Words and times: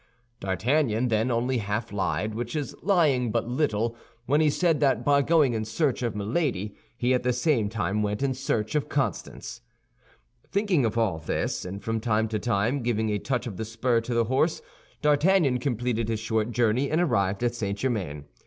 D'Artagnan 0.39 1.09
then 1.09 1.29
only 1.29 1.59
half 1.59 1.93
lied, 1.93 2.33
which 2.33 2.55
is 2.55 2.75
lying 2.81 3.29
but 3.31 3.47
little, 3.47 3.95
when 4.25 4.41
he 4.41 4.49
said 4.49 4.79
that 4.79 5.05
by 5.05 5.21
going 5.21 5.53
in 5.53 5.63
search 5.63 6.01
of 6.01 6.15
Milady 6.15 6.75
he 6.97 7.13
at 7.13 7.21
the 7.21 7.31
same 7.31 7.69
time 7.69 8.01
went 8.01 8.23
in 8.23 8.33
search 8.33 8.73
of 8.73 8.89
Constance. 8.89 9.61
Thinking 10.49 10.85
of 10.85 10.97
all 10.97 11.19
this, 11.19 11.65
and 11.65 11.83
from 11.83 11.99
time 11.99 12.27
to 12.29 12.39
time 12.39 12.81
giving 12.81 13.11
a 13.11 13.19
touch 13.19 13.45
of 13.45 13.57
the 13.57 13.63
spur 13.63 14.01
to 14.01 14.17
his 14.17 14.27
horse, 14.27 14.63
D'Artagnan 15.03 15.59
completed 15.59 16.09
his 16.09 16.19
short 16.19 16.49
journey, 16.51 16.89
and 16.89 16.99
arrived 16.99 17.43
at 17.43 17.53
St. 17.53 17.77
Germain. 17.77 18.25